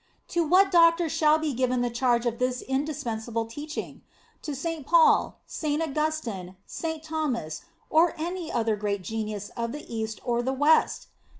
[0.29, 4.01] To what doctor shall be given the charge of this indispensable teaching?
[4.41, 4.83] To St.
[4.83, 5.79] Paul, St.
[5.79, 7.03] Augustin, St.
[7.03, 11.05] Thomas, or any other great genius of the East or the West?